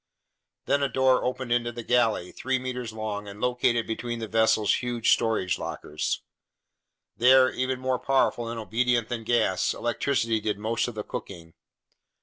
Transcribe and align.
Then 0.65 0.81
a 0.81 0.89
door 0.89 1.23
opened 1.23 1.51
into 1.51 1.71
the 1.71 1.83
galley, 1.83 2.31
3 2.31 2.57
meters 2.57 2.91
long 2.91 3.27
and 3.27 3.39
located 3.39 3.85
between 3.85 4.17
the 4.17 4.27
vessel's 4.27 4.73
huge 4.81 5.13
storage 5.13 5.59
lockers. 5.59 6.23
There, 7.15 7.51
even 7.51 7.79
more 7.79 7.99
powerful 7.99 8.47
and 8.47 8.59
obedient 8.59 9.09
than 9.09 9.23
gas, 9.23 9.75
electricity 9.75 10.39
did 10.41 10.57
most 10.57 10.87
of 10.87 10.95
the 10.95 11.03
cooking. 11.03 11.53